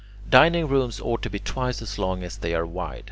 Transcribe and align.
Dining 0.27 0.67
rooms 0.67 0.99
ought 0.99 1.21
to 1.21 1.29
be 1.29 1.37
twice 1.37 1.79
as 1.79 1.99
long 1.99 2.23
as 2.23 2.39
they 2.39 2.55
are 2.55 2.65
wide. 2.65 2.99